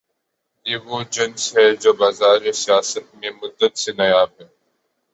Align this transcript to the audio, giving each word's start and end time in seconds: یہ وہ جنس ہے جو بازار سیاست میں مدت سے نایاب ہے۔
یہ 0.65 0.77
وہ 0.85 1.03
جنس 1.09 1.43
ہے 1.57 1.75
جو 1.75 1.93
بازار 1.93 2.51
سیاست 2.53 3.15
میں 3.15 3.31
مدت 3.41 3.77
سے 3.77 3.91
نایاب 3.91 4.29
ہے۔ 4.39 4.47